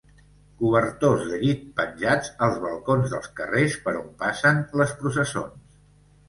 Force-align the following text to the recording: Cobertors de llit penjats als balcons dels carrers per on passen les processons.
Cobertors 0.59 1.27
de 1.31 1.41
llit 1.41 1.67
penjats 1.79 2.31
als 2.47 2.57
balcons 2.63 3.13
dels 3.13 3.29
carrers 3.41 3.77
per 3.85 3.95
on 4.01 4.09
passen 4.25 4.59
les 4.83 4.97
processons. 5.05 5.79